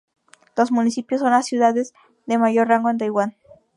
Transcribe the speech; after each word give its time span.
Los 0.57 0.71
municipios 0.71 1.21
son 1.21 1.29
las 1.29 1.45
ciudades 1.45 1.93
de 2.25 2.39
mayor 2.39 2.67
rango 2.69 2.89
en 2.89 2.97
Taiwán. 2.97 3.35